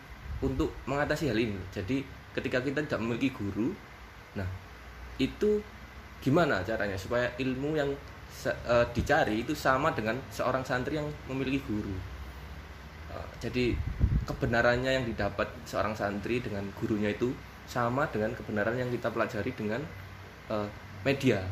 untuk 0.43 0.75
mengatasi 0.87 1.31
hal 1.31 1.39
ini? 1.39 1.59
Jadi 1.71 2.03
ketika 2.33 2.65
kita 2.65 2.83
tidak 2.85 3.01
memiliki 3.03 3.31
guru 3.35 3.75
nah 4.33 4.49
itu 5.21 5.61
gimana 6.25 6.65
caranya 6.65 6.97
supaya 6.97 7.29
ilmu 7.37 7.77
yang 7.77 7.91
uh, 8.49 8.87
dicari 8.97 9.45
itu 9.45 9.53
sama 9.53 9.93
dengan 9.93 10.17
seorang 10.33 10.65
santri 10.65 10.97
yang 10.97 11.09
memiliki 11.29 11.61
guru? 11.69 12.13
Jadi 13.43 13.75
kebenarannya 14.23 15.03
yang 15.03 15.05
didapat 15.05 15.51
seorang 15.67 15.99
santri 15.99 16.39
dengan 16.39 16.63
gurunya 16.79 17.11
itu 17.11 17.35
sama 17.67 18.09
dengan 18.11 18.35
kebenaran 18.37 18.77
yang 18.77 18.91
kita 18.91 19.09
pelajari 19.09 19.53
dengan 19.55 19.81
uh, 20.51 20.69
media 21.07 21.43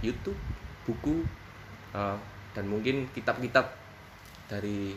YouTube, 0.00 0.38
buku 0.86 1.24
uh, 1.94 2.16
dan 2.54 2.64
mungkin 2.66 3.06
kitab-kitab 3.12 3.70
dari 4.48 4.96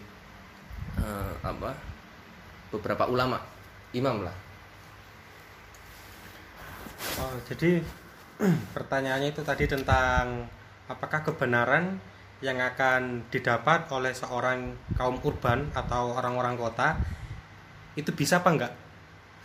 uh, 0.98 1.34
apa 1.44 1.76
beberapa 2.72 3.06
ulama 3.08 3.38
imam 3.92 4.24
lah. 4.24 4.38
Oh, 7.20 7.36
jadi 7.46 7.84
pertanyaannya 8.76 9.30
itu 9.36 9.44
tadi 9.44 9.68
tentang 9.68 10.48
apakah 10.88 11.22
kebenaran 11.22 12.00
yang 12.42 12.58
akan 12.58 13.30
didapat 13.30 13.86
oleh 13.94 14.18
seorang 14.18 14.74
kaum 14.98 15.22
urban 15.22 15.70
atau 15.78 16.18
orang-orang 16.18 16.58
kota 16.58 16.98
itu 17.94 18.10
bisa 18.18 18.42
apa 18.42 18.50
enggak 18.50 18.74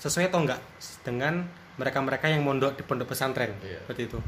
sesuai 0.01 0.29
atau 0.29 0.45
enggak 0.45 0.61
dengan 1.03 1.47
mereka-mereka 1.77 2.33
yang 2.33 2.45
mondok 2.45 2.77
di 2.77 2.83
pondok 2.85 3.13
pesantren 3.13 3.53
yeah. 3.61 3.81
seperti 3.85 4.09
itu. 4.09 4.19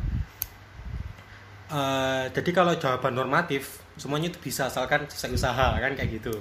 Uh, 1.69 2.25
jadi 2.33 2.51
kalau 2.57 2.73
jawaban 2.81 3.13
normatif 3.13 3.85
semuanya 4.01 4.33
itu 4.33 4.41
bisa 4.41 4.73
asalkan 4.73 5.05
sesuai 5.05 5.37
usaha 5.37 5.77
kan 5.77 5.93
kayak 5.93 6.21
gitu. 6.21 6.33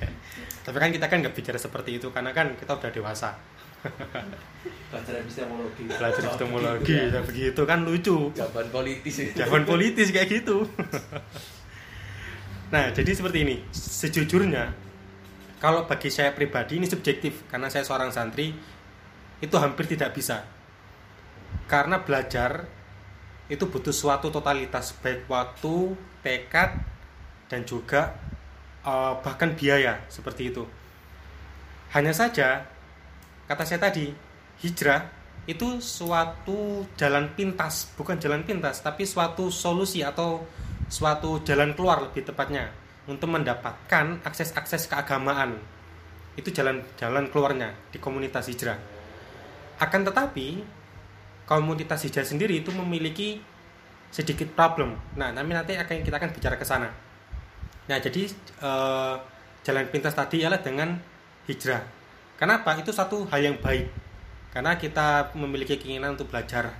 Tapi 0.66 0.76
kan 0.82 0.90
kita 0.90 1.06
kan 1.06 1.22
nggak 1.22 1.34
bicara 1.38 1.58
seperti 1.58 2.02
itu 2.02 2.10
karena 2.10 2.34
kan 2.34 2.58
kita 2.58 2.74
udah 2.74 2.90
dewasa. 2.90 3.38
Belajar 4.90 5.22
epistemologi. 5.22 5.82
Belajar 5.86 6.22
epistemologi 6.26 6.98
ya. 6.98 7.22
begitu 7.22 7.62
kan 7.62 7.86
lucu. 7.86 8.34
Jawaban 8.34 8.66
politis. 8.74 9.14
Jawaban 9.38 9.62
politis 9.70 10.10
kayak 10.10 10.28
gitu. 10.42 10.66
nah 12.74 12.90
jadi 12.90 13.10
seperti 13.14 13.38
ini. 13.46 13.56
Sejujurnya 13.70 14.85
kalau 15.56 15.88
bagi 15.88 16.12
saya 16.12 16.36
pribadi 16.36 16.76
ini 16.76 16.86
subjektif. 16.88 17.48
Karena 17.48 17.72
saya 17.72 17.84
seorang 17.84 18.12
santri 18.12 18.52
itu 19.40 19.56
hampir 19.56 19.88
tidak 19.88 20.12
bisa. 20.12 20.44
Karena 21.66 22.00
belajar 22.00 22.68
itu 23.46 23.64
butuh 23.70 23.94
suatu 23.94 24.28
totalitas 24.28 24.92
baik 24.98 25.30
waktu 25.30 25.94
tekad 26.20 26.76
dan 27.46 27.62
juga 27.62 28.18
uh, 28.82 29.22
bahkan 29.22 29.54
biaya 29.54 30.02
seperti 30.10 30.50
itu. 30.50 30.66
Hanya 31.94 32.10
saja 32.10 32.66
kata 33.46 33.62
saya 33.62 33.78
tadi 33.86 34.10
hijrah 34.58 35.06
itu 35.46 35.78
suatu 35.78 36.82
jalan 36.98 37.30
pintas 37.38 37.94
bukan 37.94 38.18
jalan 38.18 38.42
pintas 38.42 38.82
tapi 38.82 39.06
suatu 39.06 39.46
solusi 39.46 40.02
atau 40.02 40.42
suatu 40.90 41.46
jalan 41.46 41.70
keluar 41.78 42.02
lebih 42.02 42.26
tepatnya 42.26 42.74
untuk 43.06 43.30
mendapatkan 43.30 44.20
akses-akses 44.26 44.90
keagamaan. 44.90 45.58
Itu 46.36 46.52
jalan-jalan 46.52 47.30
keluarnya 47.32 47.72
di 47.94 47.98
komunitas 48.02 48.50
hijrah. 48.50 48.76
Akan 49.80 50.04
tetapi 50.04 50.62
komunitas 51.46 52.02
hijrah 52.04 52.26
sendiri 52.26 52.60
itu 52.60 52.74
memiliki 52.74 53.40
sedikit 54.10 54.50
problem. 54.52 54.98
Nah 55.14 55.30
nanti 55.32 55.54
nanti 55.54 55.72
akan 55.78 56.02
kita 56.02 56.16
akan 56.18 56.30
bicara 56.34 56.56
ke 56.58 56.66
sana. 56.66 56.90
Nah 57.86 57.98
jadi 58.02 58.26
eh, 58.62 59.14
jalan 59.62 59.86
pintas 59.88 60.12
tadi 60.12 60.42
adalah 60.42 60.60
dengan 60.60 60.98
hijrah. 61.46 61.82
Kenapa? 62.36 62.76
Itu 62.76 62.92
satu 62.92 63.24
hal 63.30 63.40
yang 63.40 63.56
baik. 63.62 63.88
Karena 64.52 64.76
kita 64.76 65.36
memiliki 65.36 65.76
keinginan 65.76 66.16
untuk 66.18 66.32
belajar 66.32 66.74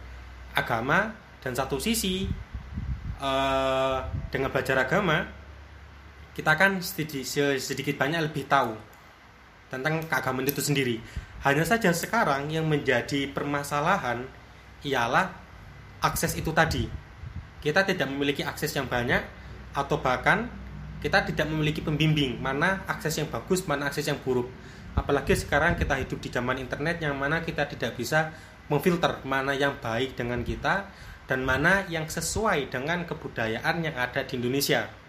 agama 0.57 1.13
dan 1.41 1.55
satu 1.55 1.79
sisi 1.79 2.27
eh, 3.23 3.99
dengan 4.35 4.51
belajar 4.51 4.83
agama 4.83 5.36
kita 6.37 6.53
kan 6.53 6.85
sedikit, 6.85 7.97
banyak 7.97 8.21
lebih 8.29 8.45
tahu 8.45 8.77
tentang 9.73 10.05
keagamaan 10.05 10.45
itu 10.45 10.61
sendiri. 10.61 11.01
Hanya 11.41 11.65
saja 11.65 11.89
sekarang 11.97 12.53
yang 12.53 12.69
menjadi 12.69 13.25
permasalahan 13.33 14.29
ialah 14.85 15.33
akses 16.05 16.37
itu 16.37 16.53
tadi. 16.53 16.85
Kita 17.65 17.89
tidak 17.89 18.13
memiliki 18.13 18.45
akses 18.45 18.77
yang 18.77 18.85
banyak 18.85 19.25
atau 19.73 19.97
bahkan 19.97 20.45
kita 21.01 21.25
tidak 21.25 21.49
memiliki 21.49 21.81
pembimbing 21.81 22.37
mana 22.37 22.85
akses 22.85 23.17
yang 23.17 23.33
bagus, 23.33 23.65
mana 23.65 23.89
akses 23.89 24.05
yang 24.05 24.21
buruk. 24.21 24.53
Apalagi 24.93 25.33
sekarang 25.33 25.81
kita 25.81 25.97
hidup 25.97 26.21
di 26.21 26.29
zaman 26.29 26.61
internet 26.61 27.01
yang 27.01 27.17
mana 27.17 27.41
kita 27.41 27.65
tidak 27.65 27.97
bisa 27.97 28.37
memfilter 28.69 29.25
mana 29.25 29.57
yang 29.57 29.81
baik 29.81 30.21
dengan 30.21 30.45
kita 30.45 30.85
dan 31.25 31.49
mana 31.49 31.89
yang 31.89 32.05
sesuai 32.05 32.69
dengan 32.69 33.09
kebudayaan 33.09 33.89
yang 33.89 33.97
ada 33.97 34.21
di 34.21 34.37
Indonesia. 34.37 35.06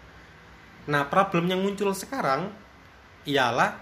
Nah, 0.88 1.04
problem 1.04 1.52
yang 1.52 1.60
muncul 1.60 1.92
sekarang 1.92 2.48
ialah 3.28 3.76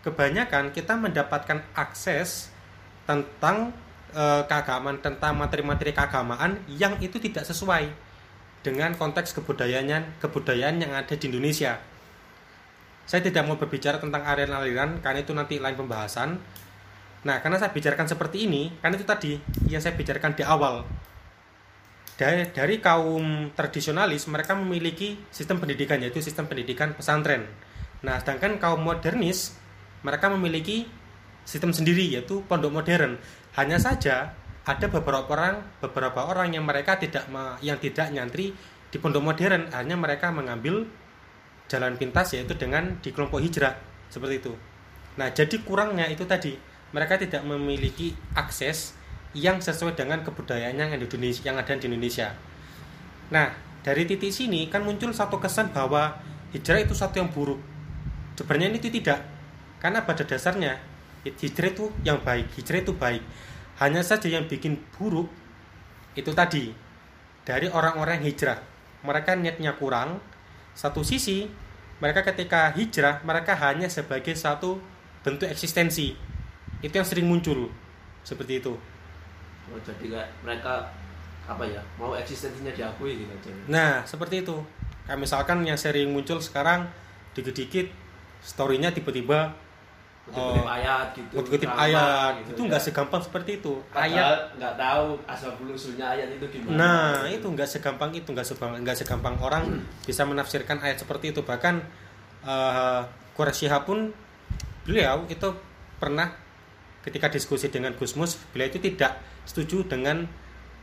kebanyakan 0.00 0.72
kita 0.72 0.96
mendapatkan 0.96 1.60
akses 1.76 2.48
tentang 3.04 3.76
e, 4.16 4.24
keagamaan, 4.48 4.96
tentang 5.04 5.36
materi-materi 5.36 5.92
keagamaan 5.92 6.56
yang 6.72 6.96
itu 7.04 7.20
tidak 7.20 7.44
sesuai 7.44 7.92
dengan 8.64 8.96
konteks 8.96 9.36
kebudayaan 9.36 10.16
kebudayaan 10.18 10.80
yang 10.80 10.96
ada 10.96 11.12
di 11.12 11.28
Indonesia. 11.28 11.78
saya 13.06 13.22
tidak 13.22 13.46
mau 13.46 13.54
berbicara 13.54 14.02
tentang 14.02 14.26
aliran-aliran 14.26 14.98
karena 14.98 15.22
itu 15.22 15.30
nanti 15.30 15.62
lain 15.62 15.78
pembahasan. 15.78 16.42
Nah, 17.22 17.38
karena 17.38 17.54
saya 17.54 17.70
bicarakan 17.70 18.10
seperti 18.10 18.50
ini, 18.50 18.74
karena 18.82 18.98
itu 18.98 19.06
tadi 19.06 19.38
yang 19.70 19.78
saya 19.78 19.94
bicarakan 19.94 20.34
di 20.34 20.42
awal. 20.42 20.82
Dari, 22.16 22.48
dari 22.48 22.80
kaum 22.80 23.52
tradisionalis, 23.52 24.24
mereka 24.32 24.56
memiliki 24.56 25.20
sistem 25.28 25.60
pendidikan, 25.60 26.00
yaitu 26.00 26.24
sistem 26.24 26.48
pendidikan 26.48 26.96
pesantren. 26.96 27.44
Nah, 28.00 28.16
sedangkan 28.20 28.56
kaum 28.56 28.80
modernis, 28.80 29.52
mereka 30.00 30.32
memiliki 30.32 30.88
sistem 31.44 31.76
sendiri, 31.76 32.08
yaitu 32.08 32.40
pondok 32.48 32.72
modern. 32.72 33.20
Hanya 33.60 33.76
saja 33.76 34.32
ada 34.64 34.86
beberapa 34.88 35.28
orang, 35.28 35.60
beberapa 35.78 36.24
orang 36.24 36.56
yang 36.56 36.64
mereka 36.64 36.96
tidak 36.96 37.28
yang 37.60 37.76
tidak 37.76 38.08
nyantri 38.10 38.56
di 38.88 38.96
pondok 38.96 39.20
modern, 39.20 39.68
hanya 39.76 39.94
mereka 40.00 40.32
mengambil 40.32 40.88
jalan 41.66 41.98
pintas 41.98 42.32
yaitu 42.34 42.54
dengan 42.54 42.96
di 43.02 43.10
kelompok 43.12 43.42
hijrah 43.42 43.76
seperti 44.08 44.34
itu. 44.40 44.52
Nah, 45.20 45.30
jadi 45.30 45.56
kurangnya 45.62 46.06
itu 46.08 46.24
tadi 46.24 46.54
mereka 46.94 47.18
tidak 47.18 47.42
memiliki 47.42 48.14
akses 48.34 48.94
yang 49.36 49.60
sesuai 49.60 49.92
dengan 49.92 50.24
kebudayaan 50.24 50.72
yang, 50.72 50.96
Indonesia, 50.96 51.44
yang 51.44 51.60
ada 51.60 51.76
di 51.76 51.84
Indonesia. 51.84 52.32
Nah, 53.28 53.52
dari 53.84 54.08
titik 54.08 54.32
sini 54.32 54.72
kan 54.72 54.80
muncul 54.80 55.12
satu 55.12 55.36
kesan 55.36 55.76
bahwa 55.76 56.16
hijrah 56.56 56.80
itu 56.80 56.96
satu 56.96 57.20
yang 57.20 57.28
buruk. 57.28 57.60
Sebenarnya 58.40 58.80
itu 58.80 58.88
tidak. 58.88 59.20
Karena 59.76 60.08
pada 60.08 60.24
dasarnya 60.24 60.80
hijrah 61.28 61.68
itu 61.68 61.92
yang 62.00 62.24
baik, 62.24 62.48
hijrah 62.56 62.80
itu 62.80 62.96
baik. 62.96 63.20
Hanya 63.76 64.00
saja 64.00 64.32
yang 64.32 64.48
bikin 64.48 64.80
buruk 64.96 65.28
itu 66.16 66.32
tadi 66.32 66.72
dari 67.44 67.68
orang-orang 67.68 68.24
hijrah. 68.24 68.56
Mereka 69.04 69.36
niatnya 69.36 69.76
kurang, 69.76 70.18
satu 70.72 71.04
sisi 71.04 71.44
mereka 72.00 72.20
ketika 72.24 72.72
hijrah 72.76 73.24
mereka 73.24 73.56
hanya 73.56 73.88
sebagai 73.88 74.36
satu 74.36 74.80
bentuk 75.24 75.48
eksistensi 75.48 76.12
itu 76.84 76.92
yang 76.92 77.08
sering 77.08 77.24
muncul 77.24 77.72
seperti 78.20 78.60
itu 78.60 78.76
oh, 79.72 79.80
jadi 79.82 80.04
kayak 80.12 80.28
mereka 80.44 80.86
apa 81.46 81.62
ya 81.62 81.78
mau 81.94 82.12
eksistensinya 82.18 82.74
diakui 82.74 83.22
gitu 83.22 83.30
aja. 83.30 83.50
Nah 83.70 83.92
seperti 84.02 84.42
itu. 84.42 84.56
Kayak 85.06 85.22
misalkan 85.22 85.62
yang 85.62 85.78
sering 85.78 86.10
muncul 86.10 86.42
sekarang 86.42 86.90
dikit-dikit 87.38 87.86
storynya 88.42 88.90
tiba-tiba 88.90 89.54
kutip-kutip 90.26 90.66
oh, 90.66 90.66
ayat 90.66 91.06
gitu 91.14 91.32
kutip-kutip 91.38 91.70
ayat. 91.70 92.42
gitu, 92.42 92.50
itu 92.58 92.62
nggak 92.66 92.82
ya. 92.82 92.86
segampang 92.90 93.22
seperti 93.22 93.50
itu. 93.62 93.78
Padahal 93.94 94.10
ayat. 94.10 94.38
nggak 94.58 94.74
tahu 94.74 95.06
asal 95.30 95.50
usulnya 95.62 96.06
ayat 96.18 96.28
itu 96.34 96.46
gimana 96.50 96.74
nah 96.74 97.30
itu 97.30 97.46
nggak 97.46 97.68
segampang 97.70 98.10
itu 98.10 98.26
nggak 98.34 98.42
segampang 98.42 98.82
nggak 98.82 98.98
segampang 98.98 99.34
orang 99.38 99.64
hmm. 99.70 100.02
bisa 100.02 100.26
menafsirkan 100.26 100.82
ayat 100.82 100.98
seperti 100.98 101.30
itu. 101.30 101.46
Bahkan 101.46 101.74
uh, 102.42 103.06
Quraisy 103.38 103.70
pun 103.86 104.10
beliau 104.82 105.22
itu 105.30 105.46
pernah 106.02 106.34
ketika 107.06 107.30
diskusi 107.30 107.70
dengan 107.70 107.94
Gusmus 107.94 108.36
beliau 108.50 108.66
itu 108.66 108.82
tidak 108.82 109.22
setuju 109.46 109.86
dengan 109.86 110.26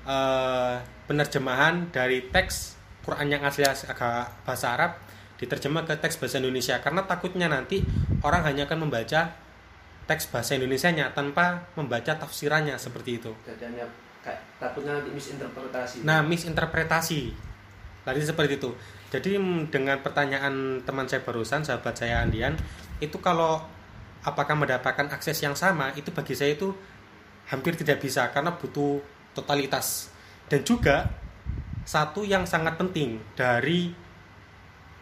uh, 0.07 0.79
penerjemahan 1.05 1.91
dari 1.91 2.31
teks 2.31 2.79
Quran 3.03 3.27
yang 3.27 3.43
asli 3.43 3.67
agak 3.67 4.47
bahasa 4.47 4.71
Arab 4.71 4.91
diterjemah 5.35 5.83
ke 5.83 5.99
teks 5.99 6.15
bahasa 6.15 6.39
Indonesia 6.39 6.79
karena 6.79 7.03
takutnya 7.03 7.51
nanti 7.51 7.83
orang 8.23 8.47
hanya 8.47 8.63
akan 8.63 8.87
membaca 8.87 9.35
teks 10.07 10.31
bahasa 10.31 10.55
Indonesia-nya 10.55 11.11
tanpa 11.11 11.67
membaca 11.75 12.15
tafsirannya 12.15 12.75
seperti 12.75 13.23
itu. 13.23 13.31
Jadi 13.43 13.63
hanya 13.71 13.87
kayak 14.23 14.39
takutnya 14.59 14.99
nanti 14.99 15.11
misinterpretasi. 15.11 16.03
Nah, 16.03 16.19
misinterpretasi. 16.23 17.21
Tadi 18.03 18.19
seperti 18.19 18.59
itu. 18.59 18.71
Jadi 19.07 19.39
dengan 19.71 20.03
pertanyaan 20.03 20.83
teman 20.83 21.07
saya 21.07 21.23
barusan, 21.23 21.63
sahabat 21.63 21.95
saya 21.95 22.19
Andian, 22.19 22.51
itu 22.99 23.15
kalau 23.23 23.63
apakah 24.23 24.55
mendapatkan 24.55 25.11
akses 25.11 25.39
yang 25.43 25.53
sama, 25.53 25.91
itu 25.93 26.09
bagi 26.09 26.33
saya 26.33 26.55
itu 26.55 26.71
hampir 27.51 27.75
tidak 27.75 27.99
bisa 27.99 28.31
karena 28.31 28.55
butuh 28.55 29.03
totalitas. 29.35 30.09
Dan 30.47 30.63
juga 30.63 31.11
satu 31.83 32.23
yang 32.23 32.47
sangat 32.47 32.79
penting 32.79 33.19
dari 33.35 33.91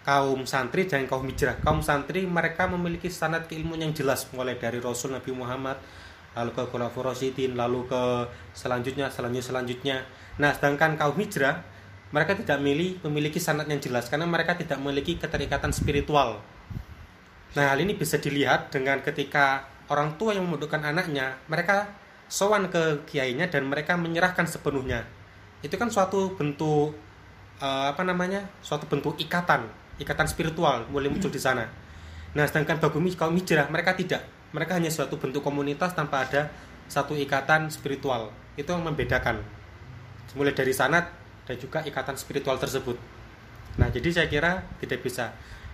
kaum 0.01 0.49
santri 0.49 0.89
dan 0.89 1.05
kaum 1.05 1.25
hijrah. 1.29 1.61
Kaum 1.61 1.85
santri 1.85 2.25
mereka 2.25 2.65
memiliki 2.65 3.09
standar 3.09 3.45
keilmuan 3.45 3.85
yang 3.85 3.93
jelas 3.93 4.25
mulai 4.33 4.57
dari 4.57 4.81
Rasul 4.81 5.13
Nabi 5.13 5.29
Muhammad 5.33 5.77
lalu 6.31 6.51
ke 6.55 6.63
Khulafaur 6.71 7.11
lalu 7.11 7.79
ke 7.91 8.03
selanjutnya 8.55 9.11
selanjutnya 9.11 9.43
selanjutnya. 9.43 9.97
Nah, 10.39 10.55
sedangkan 10.55 10.95
kaum 10.95 11.19
hijrah 11.19 11.61
mereka 12.11 12.35
tidak 12.35 12.59
milih 12.59 12.99
memiliki 13.07 13.39
sanad 13.39 13.67
yang 13.67 13.79
jelas 13.79 14.07
karena 14.07 14.27
mereka 14.27 14.55
tidak 14.55 14.79
memiliki 14.79 15.19
keterikatan 15.19 15.71
spiritual. 15.75 16.39
Nah, 17.57 17.75
hal 17.75 17.79
ini 17.83 17.97
bisa 17.97 18.15
dilihat 18.15 18.71
dengan 18.71 19.03
ketika 19.03 19.67
orang 19.91 20.15
tua 20.15 20.31
yang 20.31 20.47
membutuhkan 20.47 20.83
anaknya, 20.87 21.35
mereka 21.51 21.91
sowan 22.31 22.71
ke 22.71 23.03
kiainya 23.11 23.51
dan 23.51 23.67
mereka 23.67 23.99
menyerahkan 23.99 24.47
sepenuhnya. 24.47 25.03
Itu 25.59 25.75
kan 25.75 25.91
suatu 25.91 26.35
bentuk 26.39 26.95
uh, 27.59 27.85
apa 27.91 28.01
namanya? 28.07 28.47
suatu 28.63 28.87
bentuk 28.87 29.19
ikatan 29.19 29.81
ikatan 30.01 30.25
spiritual 30.25 30.89
mulai 30.89 31.13
muncul 31.13 31.29
di 31.29 31.37
sana. 31.37 31.69
Nah, 32.33 32.45
sedangkan 32.49 32.81
bagi 32.81 33.13
kaum 33.13 33.37
hijrah 33.37 33.69
mereka 33.69 33.93
tidak. 33.93 34.25
Mereka 34.51 34.81
hanya 34.81 34.89
suatu 34.89 35.21
bentuk 35.21 35.45
komunitas 35.45 35.93
tanpa 35.93 36.25
ada 36.25 36.49
satu 36.89 37.13
ikatan 37.15 37.69
spiritual. 37.69 38.33
Itu 38.57 38.73
yang 38.73 38.83
membedakan. 38.83 39.39
Mulai 40.35 40.55
dari 40.55 40.73
sana 40.73 41.05
dan 41.45 41.55
juga 41.59 41.85
ikatan 41.85 42.17
spiritual 42.17 42.57
tersebut. 42.57 42.97
Nah, 43.79 43.87
jadi 43.93 44.09
saya 44.11 44.27
kira 44.27 44.63
tidak 44.81 45.05
bisa. 45.05 45.31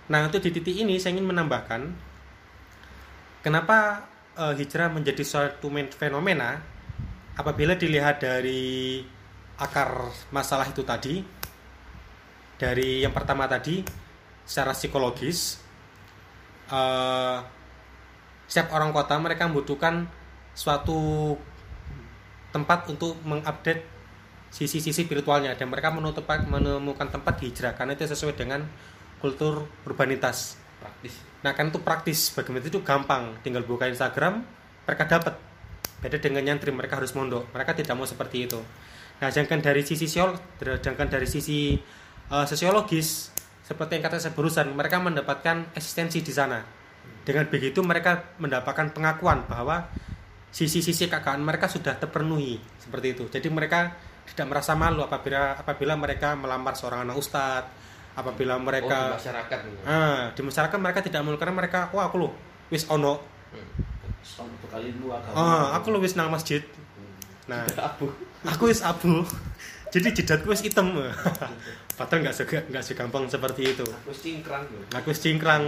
Nah, 0.08 0.24
untuk 0.24 0.40
di 0.40 0.50
titik 0.56 0.72
ini 0.72 0.96
saya 0.96 1.12
ingin 1.16 1.28
menambahkan 1.28 1.84
kenapa 3.44 4.08
uh, 4.40 4.56
hijrah 4.56 4.88
menjadi 4.88 5.20
suatu 5.20 5.68
fenomena 5.92 6.64
apabila 7.36 7.76
dilihat 7.76 8.24
dari 8.24 9.04
akar 9.58 10.08
masalah 10.32 10.66
itu 10.70 10.82
tadi 10.86 11.22
dari 12.58 13.02
yang 13.02 13.14
pertama 13.14 13.46
tadi 13.46 13.82
secara 14.42 14.74
psikologis 14.74 15.60
uh, 16.70 17.38
setiap 18.48 18.74
orang 18.74 18.90
kota 18.90 19.14
mereka 19.20 19.46
membutuhkan 19.46 20.08
suatu 20.56 21.36
tempat 22.50 22.88
untuk 22.90 23.14
mengupdate 23.22 23.84
sisi-sisi 24.48 25.04
spiritualnya 25.04 25.52
dan 25.54 25.68
mereka 25.68 25.92
menemukan 25.92 27.12
tempat 27.12 27.36
hijrah 27.44 27.76
karena 27.76 27.92
itu 27.92 28.08
sesuai 28.08 28.34
dengan 28.34 28.64
kultur 29.18 29.66
urbanitas. 29.84 30.58
Praktis. 30.78 31.14
Nah 31.42 31.52
kan 31.54 31.70
itu 31.70 31.78
praktis. 31.82 32.30
Bagaimana 32.34 32.66
itu 32.66 32.80
gampang. 32.82 33.38
Tinggal 33.42 33.66
buka 33.66 33.86
Instagram 33.90 34.42
mereka 34.86 35.04
dapat. 35.06 35.34
Beda 35.98 36.18
dengan 36.22 36.46
nyantri 36.46 36.70
mereka 36.70 36.96
harus 36.98 37.12
mondok. 37.14 37.50
Mereka 37.50 37.74
tidak 37.74 37.94
mau 37.98 38.06
seperti 38.06 38.46
itu. 38.46 38.60
Nah 39.18 39.28
jangan 39.34 39.58
dari 39.58 39.82
sisi 39.82 40.06
sosial 40.06 40.38
jangan 40.62 41.10
dari 41.10 41.26
sisi 41.26 41.74
uh, 42.30 42.46
sosiologis 42.46 43.34
seperti 43.68 44.00
yang 44.00 44.04
kata 44.08 44.16
saya 44.16 44.32
barusan, 44.32 44.72
mereka 44.72 44.96
mendapatkan 44.96 45.76
eksistensi 45.76 46.24
di 46.24 46.32
sana. 46.32 46.64
Dengan 47.20 47.44
begitu 47.52 47.84
mereka 47.84 48.32
mendapatkan 48.40 48.96
pengakuan 48.96 49.44
bahwa 49.44 49.84
sisi-sisi 50.48 51.04
kakak 51.04 51.36
mereka 51.36 51.68
sudah 51.68 52.00
terpenuhi. 52.00 52.56
Seperti 52.80 53.12
itu. 53.12 53.28
Jadi 53.28 53.52
mereka 53.52 53.92
tidak 54.24 54.48
merasa 54.48 54.72
malu 54.72 55.04
apabila 55.04 55.60
apabila 55.60 56.00
mereka 56.00 56.32
melamar 56.32 56.72
seorang 56.80 57.04
anak 57.04 57.20
ustadz, 57.20 57.68
apabila 58.18 58.58
mereka 58.58 58.98
oh, 58.98 59.06
di 59.14 59.18
masyarakat. 59.22 59.58
Ah, 59.86 60.34
di 60.34 60.42
masyarakat 60.42 60.78
mereka 60.82 61.00
tidak 61.06 61.20
malu 61.22 61.38
karena 61.38 61.54
mereka, 61.54 61.86
wah 61.94 62.10
aku 62.10 62.26
loh 62.26 62.32
wis 62.74 62.82
ono. 62.90 63.22
Hmm. 63.54 63.70
Ah, 65.38 65.78
aku 65.78 65.94
loh 65.94 66.02
wis 66.02 66.18
nang 66.18 66.34
masjid. 66.34 66.66
Nah, 67.46 67.62
aku 68.42 68.66
wis 68.66 68.82
abu. 68.82 69.22
Jadi 69.94 70.20
jidatku 70.20 70.50
wis 70.50 70.60
hitam. 70.66 70.92
Padahal 71.98 72.28
nggak 72.28 72.36
sega, 72.36 72.58
nggak 72.68 72.84
segampang 72.84 73.24
seperti 73.26 73.74
itu. 73.74 73.86
Aku 73.86 74.12
cingkrang. 74.14 74.66
Aku 74.94 75.10
cingkrang. 75.14 75.62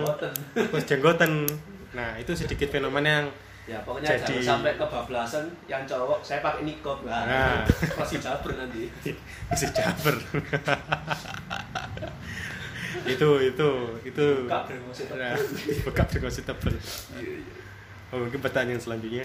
Aku 0.55 0.77
jenggoten. 0.85 1.49
Nah 1.95 2.15
itu 2.21 2.37
sedikit 2.39 2.71
fenomena 2.71 3.09
yang 3.23 3.27
ya 3.71 3.79
pokoknya 3.87 4.19
jadi 4.19 4.43
sampai 4.43 4.75
kebablasan 4.75 5.47
yang 5.71 5.87
cowok 5.87 6.27
saya 6.27 6.43
pakai 6.43 6.67
nikob 6.67 7.07
nah, 7.07 7.23
nah. 7.23 7.63
masih 8.03 8.19
jaber 8.19 8.59
nanti 8.59 8.91
masih 9.47 9.69
jaber 9.71 10.17
itu 13.07 13.29
itu 13.47 13.69
itu. 14.05 14.27
Buka 14.45 14.67
dengan 14.67 14.93
nah, 15.17 15.37
buka 15.87 16.03
dengan 16.11 16.31
tebel. 16.33 16.75
Oh, 18.11 18.19
mungkin 18.27 18.41
pertanyaan 18.43 18.83
selanjutnya 18.83 19.23